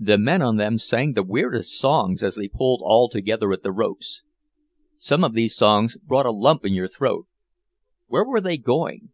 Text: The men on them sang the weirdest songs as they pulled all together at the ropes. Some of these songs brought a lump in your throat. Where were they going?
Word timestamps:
The 0.00 0.18
men 0.18 0.42
on 0.42 0.56
them 0.56 0.76
sang 0.76 1.12
the 1.12 1.22
weirdest 1.22 1.78
songs 1.78 2.24
as 2.24 2.34
they 2.34 2.48
pulled 2.48 2.82
all 2.84 3.08
together 3.08 3.52
at 3.52 3.62
the 3.62 3.70
ropes. 3.70 4.24
Some 4.96 5.22
of 5.22 5.34
these 5.34 5.54
songs 5.54 5.96
brought 5.98 6.26
a 6.26 6.32
lump 6.32 6.64
in 6.64 6.72
your 6.74 6.88
throat. 6.88 7.28
Where 8.08 8.24
were 8.26 8.40
they 8.40 8.58
going? 8.58 9.10